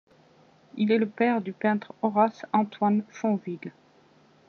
Il 0.77 0.91
est 0.91 0.97
le 0.97 1.07
père 1.07 1.41
du 1.43 1.53
peintre 1.53 1.93
Horace 2.01 2.43
Antoine 2.53 3.03
Fonville. 3.11 3.71